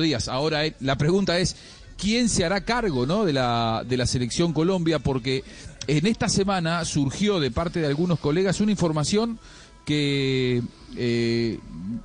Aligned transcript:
días. 0.00 0.28
Ahora 0.28 0.64
eh, 0.64 0.74
la 0.80 0.96
pregunta 0.96 1.38
es, 1.38 1.54
¿quién 1.98 2.30
se 2.30 2.46
hará 2.46 2.62
cargo 2.62 3.04
¿no? 3.04 3.26
de, 3.26 3.34
la, 3.34 3.84
de 3.86 3.98
la 3.98 4.06
selección 4.06 4.54
Colombia? 4.54 4.98
Porque 5.00 5.44
en 5.86 6.06
esta 6.06 6.30
semana 6.30 6.82
surgió 6.86 7.38
de 7.40 7.50
parte 7.50 7.80
de 7.80 7.88
algunos 7.88 8.18
colegas 8.18 8.62
una 8.62 8.70
información 8.70 9.38
que 9.84 10.62
eh, 10.96 11.58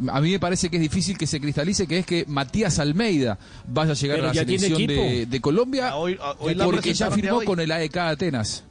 a 0.10 0.20
mí 0.20 0.32
me 0.32 0.40
parece 0.40 0.70
que 0.70 0.76
es 0.76 0.82
difícil 0.82 1.18
que 1.18 1.28
se 1.28 1.40
cristalice, 1.40 1.88
que 1.88 2.00
es 2.00 2.06
que 2.06 2.26
Matías 2.28 2.80
Almeida 2.80 3.40
vaya 3.70 3.92
a 3.92 3.96
llegar 3.96 4.18
Pero 4.18 4.30
a 4.32 4.34
la 4.34 4.42
selección 4.42 4.86
de, 4.88 4.94
equipo. 5.16 5.32
de 5.32 5.42
Colombia, 5.42 5.90
Ah, 5.92 5.96
hoy- 5.96 6.18
hoy 6.40 6.56
la 6.56 6.66
porque 6.66 6.94
ya 6.94 7.10
firmó 7.10 7.38
hoy. 7.38 7.46
con 7.46 7.62
el 7.62 7.72
AEK 7.72 7.96
Atenas. 7.98 8.66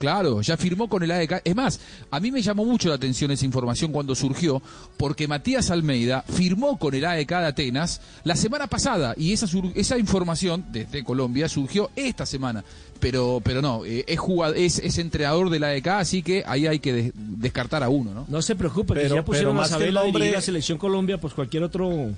Claro, 0.00 0.40
ya 0.40 0.56
firmó 0.56 0.88
con 0.88 1.02
el 1.02 1.10
AEK. 1.10 1.42
Es 1.44 1.54
más, 1.54 1.78
a 2.10 2.18
mí 2.20 2.32
me 2.32 2.40
llamó 2.40 2.64
mucho 2.64 2.88
la 2.88 2.94
atención 2.94 3.30
esa 3.32 3.44
información 3.44 3.92
cuando 3.92 4.14
surgió, 4.14 4.62
porque 4.96 5.28
Matías 5.28 5.70
Almeida 5.70 6.22
firmó 6.26 6.78
con 6.78 6.94
el 6.94 7.04
AEK 7.04 7.28
de 7.28 7.46
Atenas 7.46 8.00
la 8.24 8.34
semana 8.34 8.66
pasada 8.66 9.12
y 9.18 9.34
esa, 9.34 9.46
sur- 9.46 9.70
esa 9.74 9.98
información 9.98 10.64
desde 10.72 11.04
Colombia 11.04 11.50
surgió 11.50 11.90
esta 11.96 12.24
semana. 12.24 12.64
Pero, 12.98 13.42
pero 13.44 13.60
no, 13.60 13.84
eh, 13.84 14.04
es, 14.08 14.18
jugad- 14.18 14.56
es, 14.56 14.78
es 14.78 14.96
entrenador 14.96 15.50
del 15.50 15.64
AEK, 15.64 15.86
así 15.88 16.22
que 16.22 16.44
ahí 16.46 16.66
hay 16.66 16.78
que 16.78 16.92
des- 16.94 17.12
descartar 17.14 17.82
a 17.82 17.90
uno, 17.90 18.14
¿no? 18.14 18.24
No 18.26 18.40
se 18.40 18.56
preocupe, 18.56 18.94
que 18.94 19.00
Pero- 19.00 19.16
ya 19.16 19.24
pusieron 19.24 19.52
pero 19.52 19.58
a 19.58 19.62
más 19.62 19.68
que 19.68 19.74
el 19.74 19.80
Sabela 19.80 20.00
a 20.00 20.04
dirigir 20.04 20.20
nombre- 20.22 20.32
la 20.36 20.40
selección 20.42 20.78
Colombia, 20.78 21.18
pues 21.20 21.34
cualquier 21.34 21.62
otro 21.62 22.10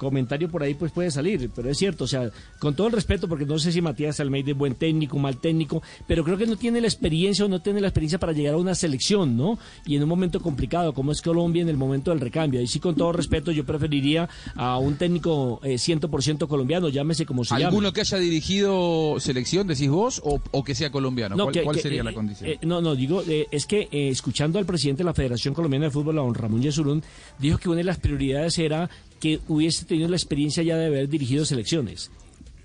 comentario 0.00 0.48
por 0.48 0.62
ahí 0.62 0.72
pues 0.74 0.90
puede 0.92 1.10
salir, 1.10 1.50
pero 1.54 1.68
es 1.70 1.76
cierto, 1.76 2.04
o 2.04 2.06
sea, 2.06 2.30
con 2.58 2.74
todo 2.74 2.86
el 2.86 2.92
respeto, 2.94 3.28
porque 3.28 3.44
no 3.44 3.58
sé 3.58 3.70
si 3.70 3.82
Matías 3.82 4.18
Almeida 4.18 4.50
es 4.52 4.56
buen 4.56 4.74
técnico, 4.74 5.18
mal 5.18 5.36
técnico, 5.36 5.82
pero 6.06 6.24
creo 6.24 6.38
que 6.38 6.46
no 6.46 6.56
tiene 6.56 6.80
la 6.80 6.86
experiencia 6.86 7.44
o 7.44 7.48
no 7.48 7.60
tiene 7.60 7.80
la 7.82 7.88
experiencia 7.88 8.18
para 8.18 8.32
llegar 8.32 8.54
a 8.54 8.56
una 8.56 8.74
selección, 8.74 9.36
¿no? 9.36 9.58
Y 9.84 9.96
en 9.96 10.02
un 10.02 10.08
momento 10.08 10.40
complicado 10.40 10.94
como 10.94 11.12
es 11.12 11.20
Colombia 11.20 11.60
en 11.62 11.68
el 11.68 11.76
momento 11.76 12.10
del 12.10 12.20
recambio. 12.20 12.60
Ahí 12.60 12.66
sí, 12.66 12.80
con 12.80 12.94
todo 12.96 13.12
respeto, 13.12 13.52
yo 13.52 13.64
preferiría 13.64 14.28
a 14.56 14.78
un 14.78 14.96
técnico 14.96 15.60
eh, 15.62 15.74
100% 15.74 16.48
colombiano, 16.48 16.88
llámese 16.88 17.26
como 17.26 17.44
se 17.44 17.54
llame. 17.54 17.66
¿Alguno 17.66 17.92
que 17.92 18.00
haya 18.00 18.16
dirigido 18.18 19.16
selección, 19.20 19.66
decís 19.66 19.90
vos, 19.90 20.20
o, 20.24 20.40
o 20.50 20.64
que 20.64 20.74
sea 20.74 20.90
colombiano? 20.90 21.36
No, 21.36 21.44
¿Cuál, 21.44 21.54
que- 21.54 21.62
cuál 21.62 21.76
que, 21.76 21.82
sería 21.82 22.00
eh, 22.00 22.04
la 22.04 22.12
condición? 22.14 22.50
eh, 22.50 22.58
no, 22.62 22.80
no, 22.80 22.94
digo, 22.96 23.22
eh, 23.28 23.46
es 23.50 23.66
que 23.66 23.88
escuchando 23.92 24.58
al 24.58 24.64
presidente 24.66 25.02
de 25.02 25.04
la 25.04 25.14
Federación 25.14 25.52
Colombiana 25.54 25.86
de 25.86 25.90
Fútbol, 25.90 26.18
a 26.18 26.22
don 26.22 26.34
Ramón 26.34 26.62
Yesurún, 26.62 27.02
dijo 27.38 27.58
que 27.58 27.68
una 27.68 27.78
de 27.78 27.84
las 27.84 27.98
prioridades 27.98 28.58
era 28.58 28.88
que 29.20 29.38
hubiese 29.48 29.84
tenido 29.84 30.08
la 30.08 30.16
experiencia 30.16 30.62
ya 30.62 30.76
de 30.76 30.86
haber 30.86 31.08
dirigido 31.08 31.44
selecciones. 31.44 32.10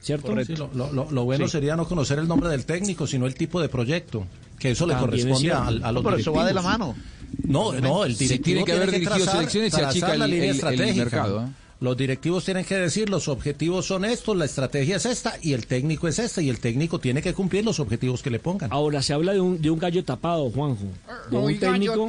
¿Cierto? 0.01 0.33
Sí, 0.45 0.53
lo, 0.55 0.91
lo- 0.93 1.25
bueno 1.25 1.47
Sí. 1.47 1.53
sería 1.53 1.75
no 1.75 1.87
conocer 1.87 2.19
el 2.19 2.27
nombre 2.27 2.47
del 2.49 2.65
técnico, 2.65 3.07
sino 3.07 3.25
el 3.25 3.33
tipo 3.33 3.59
de 3.59 3.69
proyecto, 3.69 4.25
que 4.59 4.69
eso 4.71 4.85
le 4.85 4.93
También 4.93 5.19
es 5.19 5.25
corresponde 5.25 5.39
cierto. 5.49 5.85
a, 5.85 5.89
a 5.89 5.91
los 5.91 6.03
No, 6.03 6.09
pero 6.09 6.21
eso 6.21 6.31
va 6.31 6.45
de 6.45 6.53
la 6.53 6.61
mano. 6.61 6.95
No, 7.43 7.73
no, 7.73 8.05
el 8.05 8.15
Sí, 8.15 8.25
directivo 8.25 8.45
tiene 8.45 8.65
que 8.65 8.71
haber 8.71 8.91
dirigido 8.91 9.15
trazar- 9.25 9.31
selecciones 9.37 9.73
y 9.77 9.81
achica 9.81 10.15
la 10.15 10.25
el- 10.25 10.31
línea 10.31 10.43
el- 10.45 10.49
el 10.51 10.55
estratégica. 10.57 10.95
mercado, 11.05 11.41
¿eh? 11.43 11.47
Los 11.81 11.97
directivos 11.97 12.45
tienen 12.45 12.63
que 12.63 12.75
decir 12.77 13.09
los 13.09 13.27
objetivos 13.27 13.85
son 13.85 14.05
estos, 14.05 14.35
la 14.37 14.45
estrategia 14.45 14.95
es 14.95 15.05
esta 15.05 15.33
y 15.41 15.51
el 15.51 15.67
técnico 15.67 16.07
es 16.07 16.19
esta 16.19 16.41
y 16.41 16.49
el 16.49 16.59
técnico 16.59 16.99
tiene 16.99 17.21
que 17.21 17.33
cumplir 17.33 17.65
los 17.65 17.81
objetivos 17.81 18.21
que 18.23 18.29
le 18.29 18.39
pongan. 18.39 18.71
Ahora 18.71 19.01
se 19.01 19.11
habla 19.13 19.33
de 19.33 19.41
un, 19.41 19.61
de 19.61 19.69
un 19.69 19.77
gallo 19.77 20.01
tapado, 20.03 20.49
Juanjo. 20.51 20.85
De 21.29 21.37
un 21.37 21.59
técnico. 21.59 22.07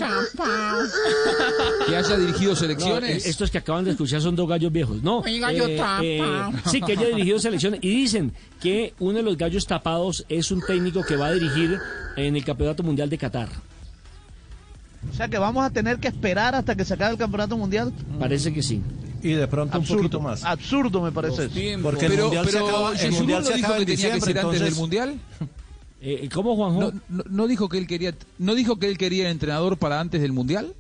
que 1.89 1.97
haya 1.97 2.17
dirigido 2.17 2.55
selecciones. 2.55 3.27
eh, 3.27 3.29
estos 3.29 3.51
que 3.51 3.59
acaban 3.59 3.85
de 3.85 3.91
escuchar 3.91 4.21
son 4.21 4.37
dos 4.37 4.49
gallos 4.49 4.71
viejos. 4.73 5.03
No. 5.03 5.23
Gallo 5.23 5.77
tapado. 5.77 6.53
sí, 6.71 6.81
que 6.81 6.93
haya 6.93 7.07
dirigido 7.09 7.39
selecciones. 7.41 7.81
Y 7.83 7.89
dicen 7.89 8.33
que 8.61 8.95
uno 9.01 9.15
de 9.19 9.23
los 9.25 9.37
gallos 9.37 9.67
tapados 9.67 10.25
es 10.29 10.51
un 10.53 10.61
técnico 10.65 11.03
que 11.03 11.17
va 11.17 11.27
a 11.27 11.33
dirigir 11.33 11.79
en 12.17 12.37
el 12.37 12.45
Campeonato 12.45 12.85
Mundial 12.85 13.11
de 13.11 13.19
Qatar. 13.19 13.49
O 15.11 15.15
sea 15.15 15.29
que 15.29 15.39
vamos 15.39 15.65
a 15.65 15.71
tener 15.71 15.99
que 15.99 16.09
esperar 16.09 16.55
hasta 16.55 16.75
que 16.75 16.85
se 16.85 16.95
acabe 16.95 17.13
el 17.13 17.19
campeonato 17.19 17.57
mundial. 17.57 17.93
Parece 18.19 18.53
que 18.53 18.63
sí. 18.63 18.83
Y 19.23 19.33
de 19.33 19.49
pronto 19.49 19.77
un 19.77 19.83
Absurdo, 19.83 20.03
poquito 20.03 20.21
más. 20.21 20.45
absurdo 20.45 21.03
me 21.03 21.13
parece 21.13 21.45
eso. 21.47 21.81
Porque 21.83 22.07
el 22.07 22.13
pero 22.13 22.25
mundial 22.25 22.49
se 22.49 22.59
acaba, 22.59 22.93
el 22.93 22.99
Jesús 22.99 23.19
mundial 23.19 23.41
no 23.43 23.47
se 23.47 23.55
dijo 23.55 23.67
acaba 23.67 23.85
que 23.85 23.93
en 23.93 23.99
ser 24.21 24.39
antes 24.39 24.61
del 24.61 24.75
mundial. 24.75 25.21
Eh, 26.09 26.29
¿Cómo, 26.33 26.55
Juanjo? 26.55 26.81
No, 26.81 26.93
no, 27.09 27.25
no 27.29 27.47
dijo 27.49 27.69
que 27.71 27.79
él 27.79 27.87
quería, 27.87 28.15
no 28.39 28.55
dijo 28.55 28.79
que 28.79 28.87
él 28.87 28.99
quería 28.99 29.31
entrenador 29.31 29.79
para 29.79 29.99
antes 29.99 30.21
del 30.21 30.31
mundial. 30.31 30.75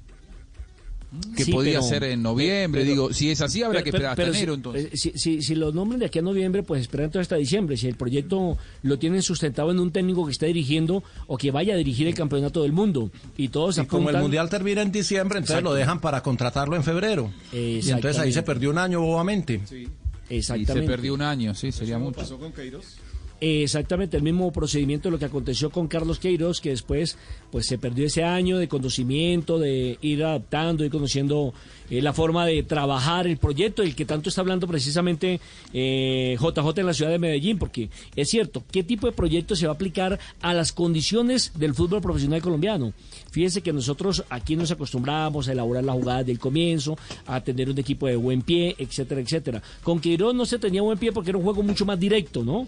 Que 1.36 1.44
Sí, 1.44 1.52
podía 1.52 1.78
pero- 1.78 1.82
ser 1.88 2.04
en 2.04 2.22
noviembre. 2.22 2.80
pero- 2.82 2.90
digo, 2.92 3.12
si 3.12 3.30
es 3.30 3.40
así 3.40 3.62
habrá 3.62 3.82
que 3.82 3.90
esperar 3.90 4.10
hasta 4.10 4.22
pero 4.22 4.32
si- 4.34 4.38
enero 4.40 4.54
entonces. 4.54 4.86
eh, 4.86 4.96
Si, 4.96 5.12
si, 5.16 5.40
si 5.42 5.54
lo 5.54 5.70
nombran 5.72 6.00
de 6.00 6.06
aquí 6.06 6.18
a 6.18 6.22
noviembre, 6.22 6.62
pues 6.62 6.82
esperan 6.82 7.06
entonces 7.06 7.26
hasta 7.26 7.36
diciembre. 7.36 7.76
Si 7.76 7.86
el 7.86 7.94
proyecto 7.94 8.58
lo 8.82 8.98
tienen 8.98 9.22
sustentado 9.22 9.70
en 9.70 9.78
un 9.78 9.92
técnico 9.92 10.26
que 10.26 10.32
está 10.32 10.46
dirigiendo 10.46 11.02
o 11.28 11.38
que 11.38 11.50
vaya 11.52 11.74
a 11.74 11.76
dirigir 11.76 12.06
el 12.08 12.14
campeonato 12.14 12.62
del 12.64 12.72
mundo. 12.72 13.10
Y 13.36 13.48
todos 13.48 13.78
Y 13.78 13.86
como 13.86 14.10
el 14.10 14.18
mundial 14.18 14.48
termina 14.50 14.82
en 14.82 14.90
diciembre, 14.92 15.38
entonces 15.38 15.54
Exacto. 15.56 15.70
lo 15.70 15.74
dejan 15.76 16.00
para 16.00 16.22
contratarlo 16.22 16.74
en 16.76 16.82
febrero. 16.84 17.32
Y 17.52 17.78
entonces 17.88 18.18
ahí 18.18 18.32
se 18.32 18.42
perdió 18.42 18.70
un 18.70 18.78
año 18.78 19.00
bobamente. 19.00 19.60
Y 20.28 20.36
Exactamente. 20.38 20.72
se 20.82 20.82
perdió 20.88 21.14
un 21.14 21.22
año, 21.22 21.54
sí, 21.54 21.70
sería 21.70 21.98
mucho. 21.98 22.20
Exactamente 23.40 24.16
el 24.16 24.22
mismo 24.22 24.50
procedimiento 24.50 25.08
de 25.08 25.12
lo 25.12 25.18
que 25.18 25.26
aconteció 25.26 25.70
con 25.70 25.88
Carlos 25.88 26.18
Queiroz, 26.18 26.60
que 26.60 26.70
después 26.70 27.18
pues 27.50 27.66
se 27.66 27.76
perdió 27.76 28.06
ese 28.06 28.24
año 28.24 28.58
de 28.58 28.66
conocimiento, 28.66 29.58
de 29.58 29.98
ir 30.00 30.24
adaptando 30.24 30.84
y 30.84 30.90
conociendo 30.90 31.52
eh, 31.90 32.00
la 32.00 32.12
forma 32.12 32.46
de 32.46 32.62
trabajar 32.62 33.26
el 33.26 33.36
proyecto, 33.36 33.82
el 33.82 33.94
que 33.94 34.04
tanto 34.04 34.28
está 34.28 34.40
hablando 34.40 34.66
precisamente 34.66 35.40
eh, 35.72 36.36
JJ 36.40 36.80
en 36.80 36.86
la 36.86 36.94
ciudad 36.94 37.10
de 37.10 37.18
Medellín, 37.18 37.58
porque 37.58 37.90
es 38.14 38.28
cierto, 38.28 38.64
¿qué 38.70 38.82
tipo 38.82 39.06
de 39.06 39.12
proyecto 39.12 39.54
se 39.54 39.66
va 39.66 39.72
a 39.72 39.74
aplicar 39.74 40.18
a 40.40 40.54
las 40.54 40.72
condiciones 40.72 41.52
del 41.54 41.74
fútbol 41.74 42.00
profesional 42.00 42.40
colombiano? 42.40 42.92
Fíjense 43.30 43.60
que 43.60 43.72
nosotros 43.72 44.24
aquí 44.30 44.56
nos 44.56 44.70
acostumbramos 44.70 45.48
a 45.48 45.52
elaborar 45.52 45.84
las 45.84 45.94
jugadas 45.94 46.26
del 46.26 46.38
comienzo, 46.38 46.96
a 47.26 47.40
tener 47.42 47.68
un 47.68 47.78
equipo 47.78 48.06
de 48.06 48.16
buen 48.16 48.42
pie, 48.42 48.74
etcétera, 48.78 49.20
etcétera. 49.20 49.62
Con 49.82 50.00
Queiroz 50.00 50.34
no 50.34 50.46
se 50.46 50.58
tenía 50.58 50.80
buen 50.82 50.98
pie 50.98 51.12
porque 51.12 51.30
era 51.30 51.38
un 51.38 51.44
juego 51.44 51.62
mucho 51.62 51.84
más 51.84 52.00
directo, 52.00 52.42
¿no? 52.42 52.66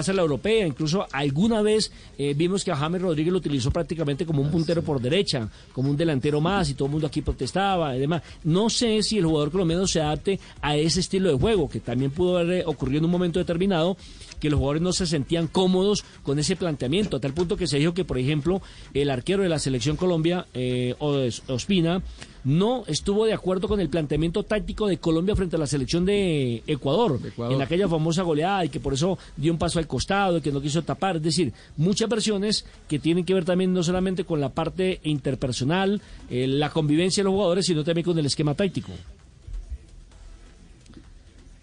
Más 0.00 0.08
a 0.08 0.14
la 0.14 0.22
europea. 0.22 0.66
Incluso 0.66 1.06
alguna 1.12 1.60
vez 1.60 1.92
eh, 2.16 2.32
vimos 2.34 2.64
que 2.64 2.70
a 2.70 2.76
James 2.76 3.02
Rodríguez 3.02 3.32
lo 3.32 3.38
utilizó 3.38 3.70
prácticamente 3.70 4.24
como 4.24 4.40
un 4.40 4.50
puntero 4.50 4.80
por 4.80 4.98
derecha, 4.98 5.46
como 5.74 5.90
un 5.90 5.96
delantero 5.98 6.40
más, 6.40 6.70
y 6.70 6.74
todo 6.74 6.86
el 6.86 6.92
mundo 6.92 7.06
aquí 7.06 7.20
protestaba 7.20 7.94
y 7.94 8.00
demás. 8.00 8.22
No 8.44 8.70
sé 8.70 9.02
si 9.02 9.18
el 9.18 9.26
jugador 9.26 9.50
colombiano 9.50 9.86
se 9.86 10.00
adapte 10.00 10.40
a 10.62 10.74
ese 10.74 11.00
estilo 11.00 11.28
de 11.30 11.38
juego, 11.38 11.68
que 11.68 11.80
también 11.80 12.12
pudo 12.12 12.38
haber 12.38 12.60
eh, 12.60 12.62
ocurrido 12.64 13.00
en 13.00 13.04
un 13.04 13.10
momento 13.10 13.38
determinado, 13.40 13.98
que 14.40 14.50
los 14.50 14.58
jugadores 14.58 14.82
no 14.82 14.92
se 14.92 15.06
sentían 15.06 15.46
cómodos 15.46 16.04
con 16.22 16.38
ese 16.38 16.56
planteamiento, 16.56 17.18
a 17.18 17.20
tal 17.20 17.34
punto 17.34 17.56
que 17.56 17.66
se 17.66 17.78
dijo 17.78 17.94
que, 17.94 18.04
por 18.04 18.18
ejemplo, 18.18 18.60
el 18.94 19.10
arquero 19.10 19.42
de 19.42 19.48
la 19.48 19.58
selección 19.58 19.96
Colombia, 19.96 20.46
eh, 20.54 20.94
Os- 20.98 21.42
Ospina, 21.48 22.02
no 22.42 22.84
estuvo 22.86 23.26
de 23.26 23.34
acuerdo 23.34 23.68
con 23.68 23.80
el 23.80 23.90
planteamiento 23.90 24.42
táctico 24.44 24.86
de 24.88 24.96
Colombia 24.96 25.36
frente 25.36 25.56
a 25.56 25.58
la 25.58 25.66
selección 25.66 26.06
de 26.06 26.62
Ecuador, 26.66 27.20
Ecuador. 27.22 27.54
en 27.54 27.60
aquella 27.60 27.86
famosa 27.86 28.22
goleada 28.22 28.64
y 28.64 28.70
que 28.70 28.80
por 28.80 28.94
eso 28.94 29.18
dio 29.36 29.52
un 29.52 29.58
paso 29.58 29.78
al 29.78 29.86
costado 29.86 30.38
y 30.38 30.40
que 30.40 30.50
no 30.50 30.62
quiso 30.62 30.80
tapar. 30.82 31.16
Es 31.16 31.22
decir, 31.22 31.52
muchas 31.76 32.08
versiones 32.08 32.64
que 32.88 32.98
tienen 32.98 33.26
que 33.26 33.34
ver 33.34 33.44
también 33.44 33.74
no 33.74 33.82
solamente 33.82 34.24
con 34.24 34.40
la 34.40 34.48
parte 34.48 35.00
interpersonal, 35.02 36.00
eh, 36.30 36.46
la 36.46 36.70
convivencia 36.70 37.20
de 37.22 37.24
los 37.24 37.34
jugadores, 37.34 37.66
sino 37.66 37.84
también 37.84 38.06
con 38.06 38.18
el 38.18 38.24
esquema 38.24 38.54
táctico. 38.54 38.90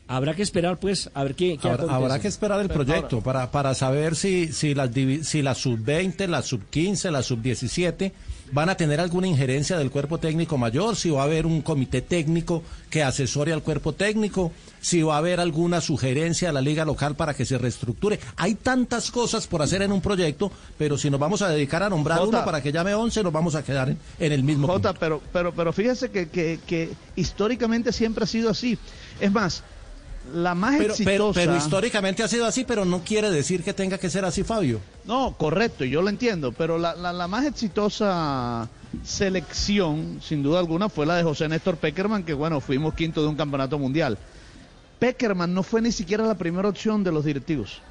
Habrá 0.08 0.36
que 0.36 0.42
esperar, 0.42 0.80
pues, 0.80 1.10
a 1.14 1.24
ver 1.24 1.36
qué, 1.36 1.58
qué 1.62 1.68
Habrá, 1.68 1.94
habrá 1.94 2.20
que 2.20 2.28
esperar 2.30 2.62
el 2.62 2.70
proyecto 2.70 3.22
para, 3.22 3.52
para 3.52 3.74
saber 3.74 4.16
si, 4.16 4.54
si 4.54 4.74
las 4.74 4.90
si 5.24 5.42
la 5.42 5.54
sub-20, 5.54 6.28
la 6.28 6.42
sub-15, 6.42 7.12
la 7.12 7.22
sub-17 7.22 8.14
van 8.52 8.70
a 8.70 8.76
tener 8.76 9.00
alguna 9.00 9.28
injerencia 9.28 9.78
del 9.78 9.92
cuerpo 9.92 10.18
técnico 10.18 10.58
mayor, 10.58 10.96
si 10.96 11.10
va 11.10 11.22
a 11.22 11.26
haber 11.26 11.46
un 11.46 11.62
comité 11.62 12.02
técnico 12.02 12.64
que 12.90 13.04
asesore 13.04 13.52
al 13.52 13.62
cuerpo 13.62 13.94
técnico, 13.94 14.52
si 14.80 15.02
va 15.02 15.16
a 15.16 15.18
haber 15.18 15.40
alguna 15.40 15.82
sugerencia 15.82 16.50
a 16.50 16.54
la 16.54 16.62
liga 16.62 16.86
local 16.86 17.16
para 17.16 17.34
que 17.34 17.46
se 17.46 17.58
reestructure. 17.58 18.20
Hay 18.38 18.56
tantas 18.56 19.12
cosas 19.12 19.48
por 19.48 19.62
hacer 19.62 19.82
en 19.82 19.92
un 19.92 20.02
proyecto, 20.02 20.52
pero 20.78 20.98
si 20.98 21.10
nos 21.10 21.20
vamos 21.20 21.42
a 21.42 21.50
dedicar 21.50 21.84
a 21.84 21.90
nombrar 21.90 22.20
Jota. 22.20 22.30
uno 22.30 22.46
para 22.46 22.62
que 22.62 22.72
llame 22.72 22.94
11, 22.94 23.24
nos 23.24 23.34
vamos 23.34 23.56
a 23.56 23.64
quedar 23.64 23.90
en, 23.90 23.98
en 24.20 24.32
el 24.32 24.44
mismo 24.44 24.68
Jota, 24.68 24.90
punto. 24.90 25.00
pero, 25.00 25.22
pero, 25.34 25.54
pero 25.54 25.74
fíjese 25.74 26.10
que, 26.10 26.30
que, 26.30 26.60
que 26.66 26.92
históricamente 27.16 27.92
siempre 27.92 28.24
ha 28.24 28.28
sido 28.28 28.50
así. 28.50 28.78
Es 29.20 29.32
más, 29.32 29.64
la 30.34 30.56
más 30.56 30.78
Pero, 30.78 30.94
exitosa... 30.94 31.06
pero, 31.10 31.32
pero 31.34 31.56
históricamente 31.58 32.24
ha 32.24 32.28
sido 32.28 32.46
así, 32.46 32.64
pero 32.66 32.86
no 32.86 33.02
quiere 33.04 33.30
decir 33.32 33.64
que 33.64 33.74
tenga 33.74 33.98
que 33.98 34.10
ser 34.10 34.26
así, 34.26 34.44
Fabio. 34.44 34.80
No, 35.06 35.36
correcto, 35.38 35.86
yo 35.86 36.02
lo 36.02 36.10
entiendo, 36.10 36.52
pero 36.52 36.78
la, 36.78 36.96
la, 36.96 37.14
la 37.14 37.28
más 37.28 37.46
exitosa 37.46 38.70
selección, 39.04 40.20
sin 40.22 40.44
duda 40.44 40.60
alguna, 40.60 40.90
fue 40.90 41.06
la 41.06 41.16
de 41.16 41.24
José 41.24 41.48
Néstor 41.48 41.78
Peckerman, 41.78 42.24
que 42.24 42.34
bueno, 42.34 42.60
fuimos 42.62 42.94
quinto 42.94 43.22
de 43.22 43.28
un 43.28 43.36
campeonato 43.36 43.78
mundial. 43.78 44.18
Peckerman 45.00 45.54
no 45.54 45.64
fue 45.64 45.82
ni 45.82 45.92
siquiera 45.92 46.26
la 46.26 46.36
primera 46.36 46.70
opción 46.70 47.04
de 47.04 47.12
los 47.12 47.26
directivos. 47.26 47.82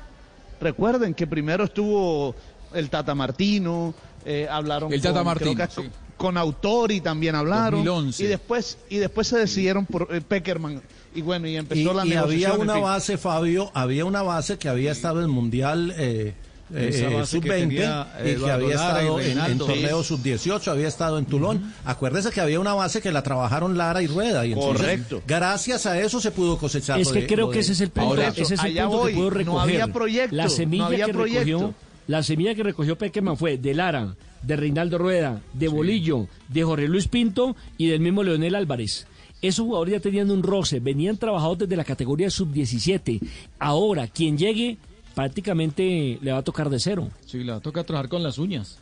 Recuerden 0.61 1.15
que 1.15 1.27
primero 1.27 1.65
estuvo 1.65 2.35
el 2.75 2.91
Tata 2.91 3.15
Martino, 3.15 3.95
eh, 4.25 4.49
hablaron 4.51 4.93
El 4.93 5.01
Tata 5.01 5.19
con, 5.19 5.27
Martino, 5.27 5.55
creo 5.55 5.69
que 5.69 5.75
sí. 5.75 5.91
Con, 6.27 6.37
Autori 6.39 7.01
también 7.01 7.35
hablaron 7.35 7.85
2011. 7.85 8.25
y 8.25 8.27
después 8.27 8.79
y 8.91 8.97
después 8.99 9.27
se 9.29 9.39
decidieron 9.39 9.87
por 9.87 10.09
eh, 10.11 10.21
Peckerman 10.21 10.81
y 11.15 11.23
bueno 11.23 11.47
y 11.49 11.57
empezó 11.57 11.81
Y, 11.81 11.85
la 11.97 12.07
y 12.07 12.13
había 12.15 12.21
negociación, 12.21 12.55
en 12.57 12.61
una 12.63 12.75
fin. 12.75 12.83
base, 12.83 13.17
Fabio, 13.19 13.71
había 13.75 14.05
una 14.05 14.23
base 14.23 14.59
que 14.59 14.69
había 14.69 14.93
estado 14.93 15.23
en 15.23 15.31
Mundial 15.31 15.95
eh, 15.97 16.35
eh, 16.75 16.89
Esa 16.93 17.09
eh, 17.11 17.15
base 17.15 17.41
que 17.41 17.49
sub-20 17.49 17.61
tenía, 17.61 18.13
y 18.25 18.35
que 18.43 18.51
había 18.51 18.75
estado 18.75 19.21
en, 19.21 19.39
en 19.39 19.57
torneo 19.59 20.03
sub-18, 20.03 20.67
había 20.69 20.89
estado 20.89 21.17
en 21.19 21.25
Tulón. 21.27 21.73
Acuérdese 21.85 22.31
que 22.33 22.41
había 22.41 22.59
una 22.59 22.75
base 22.75 23.01
que 23.01 23.13
la 23.13 23.23
trabajaron 23.23 23.79
Lara 23.79 24.03
y 24.03 24.09
Rueda. 24.09 24.45
Y 24.45 24.53
entonces, 24.53 24.81
Correcto. 24.81 25.23
Gracias 25.29 25.87
a 25.87 25.97
eso 26.01 26.21
se 26.21 26.33
pudo 26.33 26.59
cosechar. 26.59 26.99
Es 26.99 27.09
que 27.13 27.21
de- 27.21 27.27
creo 27.29 27.51
que 27.51 27.55
de- 27.57 27.61
ese 27.61 27.73
es 27.73 27.81
el 27.83 27.91
punto, 27.91 28.09
Ahora, 28.11 28.29
ese 28.35 28.43
es 28.55 28.65
el 28.65 28.75
punto 28.79 28.89
voy, 28.99 29.11
que 29.13 29.17
puedo 29.17 29.31
no 29.31 29.37
recoger. 29.37 29.63
había 29.63 29.87
proyecto, 29.93 30.35
la 30.37 30.49
semilla 30.49 30.83
no 30.83 30.87
había 30.89 31.07
que 31.07 31.13
recogió, 31.13 31.41
proyecto. 31.59 31.75
La 32.07 32.23
semilla 32.23 32.55
que 32.55 32.63
recogió 32.63 32.97
Peckerman 32.97 33.37
fue 33.37 33.59
de 33.59 33.75
Lara, 33.75 34.17
de 34.43 34.57
Reinaldo 34.57 34.99
Rueda, 34.99 35.41
de 35.55 35.69
Bolillo, 35.69 36.29
de 36.49 36.63
Jorge 36.63 36.87
Luis 36.89 37.09
Pinto 37.09 37.57
y 37.79 37.87
del 37.89 38.01
mismo 38.01 38.23
Leonel 38.23 38.55
Álvarez. 38.55 39.07
Esos 39.43 39.67
jugadores 39.67 39.93
ya 39.95 40.01
tenían 40.01 40.31
un 40.31 40.43
roce, 40.43 40.81
venían 40.81 41.17
trabajados 41.19 41.59
desde 41.59 41.77
la 41.77 41.85
categoría 41.85 42.31
sub-17. 42.31 43.21
Ahora, 43.59 44.07
quien 44.09 44.39
llegue, 44.39 44.79
prácticamente 45.15 46.19
le 46.23 46.33
va 46.33 46.39
a 46.39 46.43
tocar 46.43 46.71
de 46.71 46.79
cero. 46.81 47.09
Sí, 47.27 47.43
la 47.45 47.61
toca 47.61 47.85
trabajar 47.85 48.09
con 48.09 48.23
las 48.23 48.39
uñas. 48.39 48.79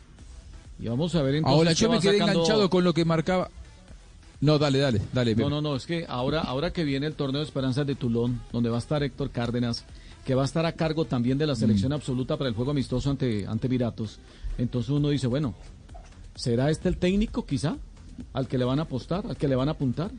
Y 0.79 0.87
vamos 0.87 1.15
a 1.15 1.21
ver 1.21 1.35
entonces. 1.35 1.57
Ahora 1.57 1.71
yo 1.73 1.89
me 1.89 1.95
va 1.95 2.01
quedé 2.01 2.19
sacando- 2.19 2.39
enganchado 2.41 2.69
con 2.69 2.83
lo 2.83 2.93
que 2.93 3.03
marcaba. 3.05 3.49
No, 4.41 4.57
dale, 4.59 4.79
dale, 4.79 5.01
dale. 5.13 5.35
No, 5.35 5.49
no, 5.49 5.61
no, 5.61 5.75
es 5.75 5.85
que 5.85 6.05
ahora, 6.07 6.41
ahora 6.41 6.71
que 6.71 6.83
viene 6.83 7.07
el 7.07 7.13
torneo 7.15 7.39
de 7.41 7.45
esperanzas 7.47 7.87
de 7.87 7.95
Tulón, 7.95 8.41
donde 8.51 8.69
va 8.69 8.75
a 8.75 8.79
estar 8.79 9.01
Héctor 9.01 9.31
Cárdenas, 9.31 9.85
que 10.25 10.35
va 10.35 10.41
a 10.41 10.45
estar 10.45 10.65
a 10.65 10.71
cargo 10.73 11.05
también 11.05 11.37
de 11.37 11.45
la 11.47 11.55
selección 11.55 11.91
Mm. 11.91 11.95
absoluta 11.95 12.35
para 12.35 12.49
el 12.49 12.55
juego 12.55 12.71
amistoso 12.71 13.09
ante, 13.11 13.45
ante 13.47 13.67
Viratos. 13.67 14.19
Entonces 14.57 14.89
uno 14.89 15.09
dice, 15.09 15.27
bueno, 15.27 15.53
¿será 16.35 16.69
este 16.71 16.89
el 16.89 16.97
técnico 16.97 17.45
quizá? 17.45 17.77
¿Al 18.33 18.47
que 18.47 18.57
le 18.57 18.65
van 18.65 18.79
a 18.79 18.83
apostar? 18.83 19.23
¿Al 19.27 19.37
que 19.37 19.47
le 19.47 19.55
van 19.55 19.67
a 19.69 19.71
apuntar? 19.73 20.09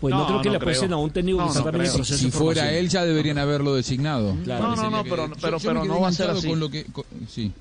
Pues 0.00 0.12
no, 0.14 0.20
No, 0.20 0.26
creo 0.26 0.40
que 0.42 0.48
no 0.48 0.52
le 0.52 0.56
apuesten 0.58 0.92
a 0.92 0.96
un 0.96 1.10
técnico 1.10 1.38
No, 1.38 1.52
que 1.52 1.84
está 1.84 2.04
Si 2.04 2.30
fuera 2.30 2.72
él 2.72 2.88
ya 2.88 3.04
deberían 3.04 3.38
haberlo 3.38 3.74
designado. 3.74 4.34
Claro. 4.44 4.68
No, 4.68 4.76
no, 4.76 4.90
no, 4.90 5.02
pero, 5.04 5.26
yo- 5.28 5.34
pero, 5.40 5.58
yo 5.58 5.68
pero 5.68 5.84
no 5.84 6.00
va 6.00 6.08
a 6.08 6.12
ser 6.12 6.30
así. 6.30 6.48
Con 6.48 6.60
lo 6.60 6.68
que, 6.70 6.84
con- 6.84 7.04
sí. 7.28 7.52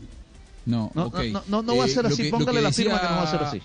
No, 0.66 0.92
No, 0.94 1.06
ok. 1.08 1.20
no, 1.32 1.44
no, 1.48 1.62
no 1.64 1.78
va 1.78 1.84
a 1.86 1.88
Eh, 1.88 1.90
ser 1.90 2.06
así, 2.06 2.24
que- 2.24 2.30
póngale 2.30 2.62
la 2.62 2.72
firma 2.72 3.00
que 3.00 3.08
no 3.08 3.16
va 3.18 3.24
a 3.24 3.32
ser 3.32 3.44
así. 3.44 3.62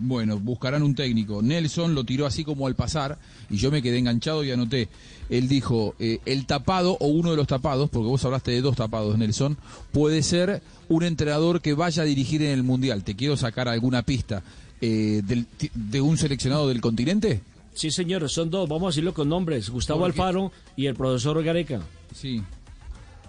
Bueno, 0.00 0.38
buscarán 0.38 0.82
un 0.82 0.94
técnico. 0.94 1.42
Nelson 1.42 1.94
lo 1.94 2.04
tiró 2.04 2.26
así 2.26 2.44
como 2.44 2.66
al 2.66 2.74
pasar 2.74 3.18
y 3.50 3.56
yo 3.56 3.70
me 3.70 3.82
quedé 3.82 3.98
enganchado 3.98 4.44
y 4.44 4.50
anoté. 4.50 4.88
Él 5.28 5.48
dijo, 5.48 5.94
eh, 5.98 6.20
el 6.24 6.46
tapado 6.46 6.96
o 7.00 7.08
uno 7.08 7.30
de 7.32 7.36
los 7.36 7.46
tapados, 7.46 7.90
porque 7.90 8.08
vos 8.08 8.24
hablaste 8.24 8.50
de 8.52 8.60
dos 8.60 8.76
tapados, 8.76 9.18
Nelson, 9.18 9.56
puede 9.92 10.22
ser 10.22 10.62
un 10.88 11.04
entrenador 11.04 11.60
que 11.60 11.74
vaya 11.74 12.02
a 12.02 12.06
dirigir 12.06 12.42
en 12.42 12.50
el 12.52 12.62
Mundial. 12.62 13.04
¿Te 13.04 13.14
quiero 13.16 13.36
sacar 13.36 13.68
alguna 13.68 14.02
pista 14.02 14.42
eh, 14.80 15.22
del- 15.24 15.46
de 15.74 16.00
un 16.00 16.16
seleccionado 16.16 16.68
del 16.68 16.80
continente? 16.80 17.40
Sí, 17.74 17.90
señores, 17.90 18.32
son 18.32 18.50
dos, 18.50 18.68
vamos 18.68 18.86
a 18.86 18.90
decirlo 18.90 19.12
con 19.14 19.28
nombres, 19.28 19.68
Gustavo 19.70 20.00
Porque- 20.00 20.20
Alfaro 20.20 20.52
y 20.76 20.86
el 20.86 20.94
profesor 20.94 21.42
Gareca. 21.42 21.80
Sí. 22.14 22.42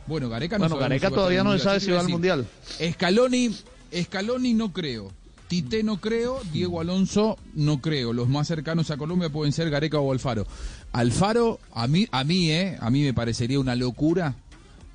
Bueno, 0.07 0.27
Gareca 0.29 0.57
no 0.57 0.63
Bueno, 0.63 0.77
Gareca 0.77 1.09
todavía 1.11 1.43
no 1.43 1.57
sabe 1.59 1.79
si 1.79 1.91
va 1.91 1.99
al 2.01 2.09
Mundial. 2.09 2.47
Scaloni, 2.93 3.55
Scaloni 4.03 4.53
no 4.53 4.71
creo. 4.73 5.11
Tite 5.49 5.83
no 5.83 5.99
creo, 5.99 6.39
Diego 6.53 6.79
Alonso 6.79 7.37
no 7.55 7.81
creo. 7.81 8.13
Los 8.13 8.29
más 8.29 8.47
cercanos 8.47 8.91
a 8.91 8.97
Colombia 8.97 9.29
pueden 9.29 9.51
ser 9.51 9.69
Gareca 9.69 9.99
o 9.99 10.11
Alfaro. 10.13 10.45
Alfaro, 10.93 11.59
a 11.73 11.87
mí, 11.87 12.07
a 12.11 12.23
mí, 12.23 12.51
eh, 12.51 12.77
a 12.79 12.89
mí 12.89 13.03
me 13.03 13.13
parecería 13.13 13.59
una 13.59 13.75
locura 13.75 14.35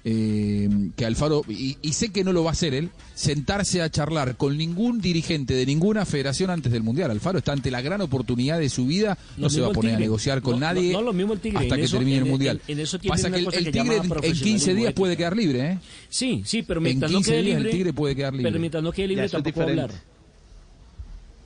eh, 0.06 0.68
que 0.96 1.06
Alfaro, 1.06 1.42
y, 1.48 1.78
y 1.80 1.92
sé 1.94 2.10
que 2.12 2.24
no 2.24 2.32
lo 2.34 2.44
va 2.44 2.50
a 2.50 2.52
hacer 2.52 2.74
él, 2.74 2.90
sentarse 3.14 3.80
a 3.80 3.88
charlar 3.90 4.36
con 4.36 4.56
ningún 4.58 5.00
dirigente 5.00 5.54
de 5.54 5.64
ninguna 5.64 6.04
federación 6.04 6.50
antes 6.50 6.70
del 6.70 6.82
Mundial. 6.82 7.10
Alfaro 7.10 7.38
está 7.38 7.52
ante 7.52 7.70
la 7.70 7.80
gran 7.80 8.00
oportunidad 8.02 8.58
de 8.58 8.68
su 8.68 8.86
vida, 8.86 9.16
no 9.38 9.44
Lo 9.44 9.50
se 9.50 9.60
va 9.62 9.68
a 9.68 9.72
poner 9.72 9.94
a 9.94 9.98
negociar 9.98 10.42
con 10.42 10.54
No, 10.54 10.60
nadie 10.60 10.92
no, 10.92 10.98
no, 11.00 11.06
lo 11.06 11.12
mismo 11.14 11.32
el 11.32 11.40
Tigre. 11.40 11.58
hasta 11.60 11.74
En 11.74 11.80
que 11.80 11.84
eso- 11.86 11.96
termine 11.96 12.18
el 12.18 12.24
Mundial. 12.26 12.60
en- 12.68 12.78
en 12.78 12.84
eso 12.84 12.98
tiene 12.98 13.16
Pasa 13.16 13.30
que 13.30 13.38
el, 13.38 13.46
que 13.48 13.72
Tigre 13.72 13.80
en- 13.80 13.82
en 13.92 14.00
15 14.02 14.08
profesionalismo 14.10 14.74
días 14.74 14.92
puede 14.92 15.16
quedar 15.16 15.36
libre, 15.36 15.70
¿eh? 15.72 15.78
Sí, 16.10 16.42
sí, 16.44 16.62
pero 16.62 16.78
En 16.80 16.84
mientras 16.84 17.10
15 17.10 17.30
no 17.30 17.34
quede 17.34 17.42
días 17.42 17.56
el 17.56 17.62
libre, 17.62 17.72
Tigre 17.78 17.92
puede 17.94 18.14
quedar 18.14 18.32
libre. 18.34 18.50
Pero 18.50 18.60
mientras 18.60 18.82
no 18.84 18.92
quede 18.92 19.08
libre 19.08 19.28
tampoco 19.28 19.60
va 19.60 19.66
a 19.66 19.68
hablar. 19.70 19.90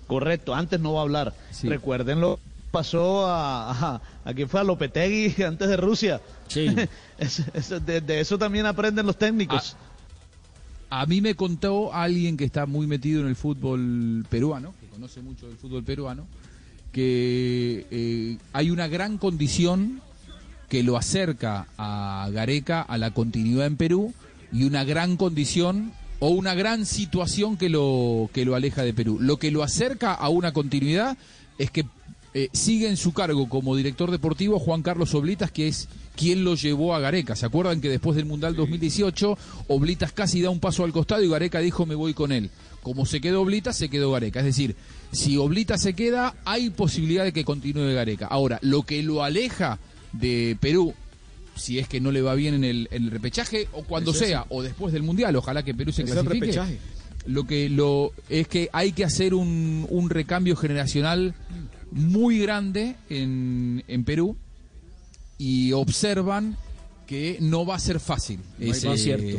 Correcto, 0.09 0.55
antes 0.55 0.81
no 0.81 0.95
va 0.95 1.01
a 1.01 1.03
hablar. 1.03 1.35
Sí. 1.53 1.69
Recuérdenlo, 1.69 2.41
pasó 2.73 3.27
a, 3.29 3.71
a, 3.71 4.03
a 4.25 4.35
quién 4.35 4.49
fue 4.49 4.59
a 4.61 4.65
Lopetegui 4.65 5.41
antes 5.45 5.69
de 5.69 5.77
Rusia. 5.77 6.21
Sí. 6.49 6.67
Es- 7.19 7.43
es- 7.53 7.85
de, 7.87 8.01
de 8.01 8.21
eso 8.21 8.37
también 8.39 8.67
aprenden 8.67 9.05
los 9.07 9.17
técnicos. 9.19 9.77
A 10.91 11.05
mí 11.05 11.21
me 11.21 11.35
contó 11.35 11.93
alguien 11.93 12.37
que 12.37 12.45
está 12.45 12.65
muy 12.65 12.87
metido 12.87 13.21
en 13.21 13.27
el 13.29 13.37
fútbol 13.37 14.25
peruano, 14.31 14.73
que 14.81 14.87
conoce 14.87 15.21
mucho 15.21 15.47
del 15.49 15.57
fútbol 15.59 15.85
peruano, 15.85 16.27
que 16.93 17.87
eh, 17.91 18.39
hay 18.53 18.71
una 18.71 18.87
gran 18.89 19.19
condición 19.19 20.01
que 20.69 20.83
lo 20.83 20.97
acerca 20.97 21.67
a 21.77 22.29
Gareca 22.33 22.83
a 22.83 22.97
la 22.99 23.11
continuidad 23.11 23.67
en 23.67 23.77
Perú 23.77 24.15
y 24.53 24.65
una 24.65 24.85
gran 24.85 25.17
condición 25.17 25.93
o 26.21 26.29
una 26.29 26.55
gran 26.55 26.87
situación 26.87 27.57
que 27.57 27.69
lo 27.69 28.31
que 28.33 28.45
lo 28.45 28.55
aleja 28.55 28.83
de 28.83 28.95
Perú. 28.95 29.19
Lo 29.21 29.39
que 29.39 29.51
lo 29.51 29.63
acerca 29.63 30.15
a 30.15 30.29
una 30.29 30.53
continuidad 30.53 31.17
es 31.59 31.71
que 31.71 31.85
eh, 32.35 32.51
sigue 32.53 32.89
en 32.89 32.97
su 32.97 33.13
cargo 33.13 33.49
como 33.49 33.75
director 33.75 34.11
deportivo 34.11 34.59
Juan 34.59 34.83
Carlos 34.83 35.15
Oblitas, 35.15 35.51
que 35.51 35.69
es 35.69 35.89
quien 36.15 36.45
lo 36.45 36.57
llevó 36.57 36.95
a 36.95 37.01
Gareca. 37.01 37.35
¿Se 37.35 37.47
acuerdan 37.47 37.81
que 37.81 37.89
después 37.89 38.17
del 38.17 38.27
Mundial 38.27 38.55
2018 38.55 39.39
Oblitas 39.69 40.13
casi 40.13 40.43
da 40.43 40.51
un 40.51 40.61
paso 40.61 40.85
al 40.85 40.93
costado 40.93 41.23
y 41.23 41.29
Gareca 41.29 41.61
dijo 41.61 41.87
me 41.87 41.95
voy 41.95 42.15
con 42.15 42.33
él? 42.33 42.51
Como 42.83 43.07
se 43.07 43.21
quedó 43.21 43.43
Oblitas, 43.43 43.77
se 43.77 43.89
quedó 43.89 44.13
Gareca. 44.13 44.41
Es 44.41 44.45
decir, 44.47 44.77
si 45.11 45.37
Oblitas 45.37 45.83
se 45.83 45.95
queda, 45.95 46.35
hay 46.45 46.71
posibilidad 46.71 47.25
de 47.25 47.33
que 47.33 47.45
continúe 47.45 47.93
Gareca. 47.95 48.27
Ahora, 48.27 48.59
lo 48.63 48.83
que 48.83 49.03
lo 49.03 49.23
aleja 49.23 49.79
de 50.13 50.57
Perú, 50.61 50.95
si 51.59 51.79
es 51.79 51.89
que 51.89 52.01
no 52.01 52.13
le 52.13 52.23
va 52.23 52.35
bien 52.35 52.55
en 52.55 52.65
el, 52.65 52.89
en 52.91 53.05
el 53.05 53.11
repechaje 53.11 53.69
o 53.73 53.83
cuando 53.83 54.13
Es 54.13 54.19
sea, 54.19 54.47
o 54.49 54.63
después 54.63 54.93
del 54.93 55.03
Mundial, 55.03 55.37
ojalá 55.37 55.63
que 55.63 55.75
Perú 55.75 55.93
se 55.93 56.03
Es 56.03 56.09
el 56.11 56.15
clasifique 56.15 56.47
repechaje. 56.47 56.79
lo 57.27 57.45
que 57.45 57.69
lo 57.69 58.13
es 58.29 58.49
que 58.49 58.71
hay 58.73 58.93
que 58.93 59.05
hacer 59.05 59.35
un, 59.35 59.87
un 59.91 60.11
recambio 60.11 60.57
generacional 60.57 61.35
muy 61.91 62.39
grande 62.39 62.97
en, 63.11 63.85
en 63.89 64.05
Perú 64.05 64.37
y 65.39 65.73
observan 65.73 66.57
que 67.07 67.39
no 67.41 67.65
va 67.65 67.77
a 67.77 67.79
ser 67.79 68.01
fácil 68.01 68.41
ese, 68.61 68.87
no 68.87 68.95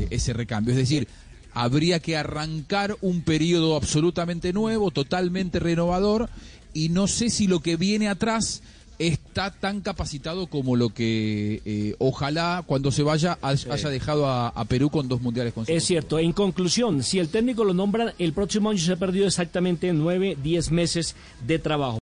ese 0.10 0.34
recambio. 0.34 0.72
Es 0.72 0.78
decir, 0.78 1.08
habría 1.54 2.00
que 2.00 2.18
arrancar 2.18 2.98
un 3.02 3.22
periodo 3.22 3.76
absolutamente 3.76 4.54
nuevo, 4.54 4.92
totalmente 4.92 5.60
renovador, 5.60 6.30
y 6.74 6.90
no 6.90 7.08
sé 7.08 7.30
si 7.30 7.48
lo 7.48 7.60
que 7.60 7.76
viene 7.76 8.08
atrás 8.08 8.62
está 9.00 9.50
tan 9.52 9.80
capacitado 9.82 10.48
como 10.48 10.76
lo 10.76 10.90
que 10.90 11.62
eh, 11.66 11.96
ojalá 12.00 12.64
cuando 12.68 12.92
se 12.92 13.02
vaya 13.02 13.38
haya 13.42 13.90
dejado 13.90 14.28
a, 14.28 14.50
a 14.50 14.66
Perú 14.66 14.90
con 14.90 15.08
dos 15.08 15.22
mundiales 15.22 15.52
Es 15.52 15.56
consecutivos. 15.56 15.84
cierto. 15.88 16.20
En 16.20 16.34
conclusión, 16.34 17.02
si 17.02 17.18
el 17.18 17.30
técnico 17.30 17.64
lo 17.64 17.74
nombran, 17.74 18.14
el 18.20 18.34
próximo 18.34 18.70
año 18.70 18.80
se 18.80 18.92
ha 18.92 18.98
perdido 18.98 19.26
exactamente 19.26 19.92
nueve, 19.94 20.38
diez 20.44 20.70
meses 20.70 21.16
de 21.48 21.58
trabajo. 21.60 21.98